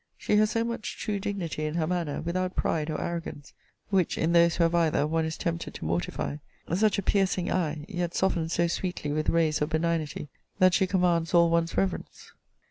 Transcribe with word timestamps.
She 0.17 0.37
has 0.37 0.49
so 0.49 0.63
much 0.63 0.97
true 0.97 1.19
dignity 1.19 1.63
in 1.65 1.75
her 1.75 1.85
manner, 1.85 2.21
without 2.21 2.55
pride 2.55 2.89
or 2.89 2.99
arrogance, 2.99 3.53
(which, 3.91 4.17
in 4.17 4.31
those 4.33 4.55
who 4.55 4.63
have 4.63 4.73
either, 4.73 5.05
one 5.05 5.25
is 5.25 5.37
tempted 5.37 5.75
to 5.75 5.85
mortify,) 5.85 6.37
such 6.73 6.97
a 6.97 7.03
piercing 7.03 7.51
eye, 7.51 7.85
yet 7.87 8.15
softened 8.15 8.49
so 8.51 8.65
sweetly 8.65 9.11
with 9.11 9.29
rays 9.29 9.61
of 9.61 9.69
benignity, 9.69 10.27
that 10.57 10.73
she 10.73 10.87
commands 10.87 11.35
all 11.35 11.51
one's 11.51 11.77
reverence. 11.77 12.31